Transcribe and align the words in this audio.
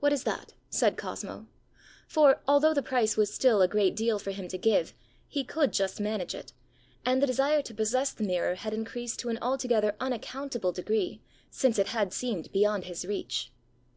ã 0.00 0.06
ãWhat 0.08 0.12
is 0.12 0.22
that?ã 0.22 0.52
said 0.70 0.96
Cosmo; 0.96 1.48
for, 2.06 2.40
although 2.46 2.72
the 2.72 2.80
price 2.80 3.16
was 3.16 3.34
still 3.34 3.60
a 3.60 3.66
great 3.66 3.96
deal 3.96 4.20
for 4.20 4.30
him 4.30 4.46
to 4.46 4.56
give, 4.56 4.94
he 5.26 5.42
could 5.42 5.72
just 5.72 6.00
manage 6.00 6.32
it; 6.32 6.52
and 7.04 7.20
the 7.20 7.26
desire 7.26 7.60
to 7.62 7.74
possess 7.74 8.12
the 8.12 8.22
mirror 8.22 8.54
had 8.54 8.72
increased 8.72 9.18
to 9.18 9.30
an 9.30 9.38
altogether 9.42 9.96
unaccountable 9.98 10.70
degree, 10.70 11.22
since 11.50 11.76
it 11.76 11.88
had 11.88 12.12
seemed 12.12 12.52
beyond 12.52 12.84
his 12.84 13.04
reach. 13.04 13.50